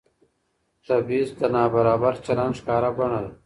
تبعیض 0.87 1.29
د 1.39 1.41
نابرابر 1.53 2.13
چلند 2.25 2.53
ښکاره 2.59 2.89
بڼه 2.97 3.19
ده 3.23 3.31